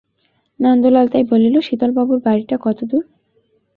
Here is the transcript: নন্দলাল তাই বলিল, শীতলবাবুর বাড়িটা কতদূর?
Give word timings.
নন্দলাল 0.59 1.05
তাই 1.07 1.23
বলিল, 1.23 1.55
শীতলবাবুর 1.59 2.19
বাড়িটা 2.25 2.55
কতদূর? 2.57 3.03